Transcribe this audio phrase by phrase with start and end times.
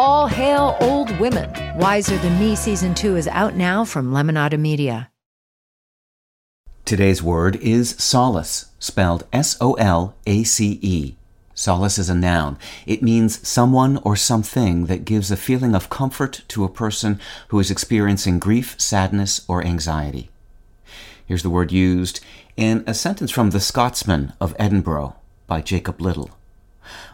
[0.00, 1.50] All hail old women.
[1.76, 5.10] Wiser Than Me season two is out now from Lemonada Media.
[6.84, 11.16] Today's word is solace, spelled S O L A C E.
[11.52, 12.58] Solace is a noun.
[12.86, 17.18] It means someone or something that gives a feeling of comfort to a person
[17.48, 20.30] who is experiencing grief, sadness, or anxiety.
[21.26, 22.20] Here's the word used
[22.56, 25.16] in a sentence from The Scotsman of Edinburgh
[25.48, 26.37] by Jacob Liddell.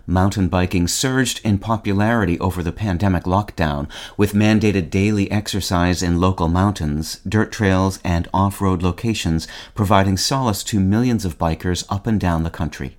[0.07, 6.49] Mountain biking surged in popularity over the pandemic lockdown, with mandated daily exercise in local
[6.49, 12.21] mountains, dirt trails, and off road locations providing solace to millions of bikers up and
[12.21, 12.97] down the country.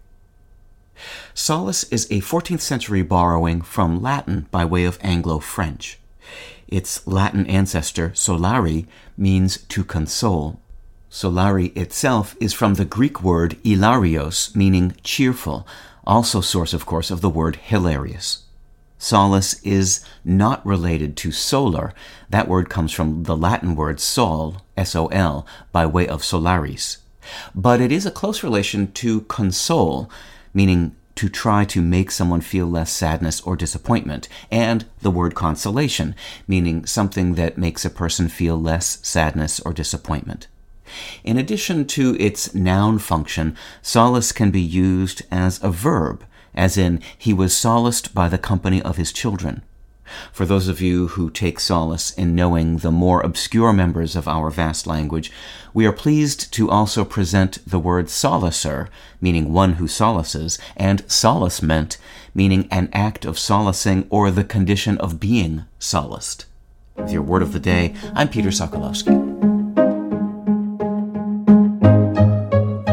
[1.34, 6.00] Solace is a 14th century borrowing from Latin by way of Anglo French.
[6.68, 10.60] Its Latin ancestor, solari, means to console.
[11.12, 15.68] Solari itself is from the Greek word hilarios, meaning cheerful,
[16.06, 18.44] also source, of course, of the word hilarious.
[18.98, 21.94] Solace is not related to solar.
[22.30, 27.00] That word comes from the Latin word sol, S-O-L, by way of solaris.
[27.54, 30.10] But it is a close relation to console,
[30.54, 36.16] meaning to try to make someone feel less sadness or disappointment, and the word consolation,
[36.48, 40.48] meaning something that makes a person feel less sadness or disappointment.
[41.24, 47.02] In addition to its noun function, solace can be used as a verb, as in,
[47.18, 49.64] he was solaced by the company of his children.
[50.32, 54.52] For those of you who take solace in knowing the more obscure members of our
[54.52, 55.32] vast language,
[55.74, 58.88] we are pleased to also present the word solacer,
[59.20, 61.98] meaning one who solaces, and solacement,
[62.34, 66.46] meaning an act of solacing or the condition of being solaced.
[66.96, 69.25] With your word of the day, I'm Peter Sokolowski.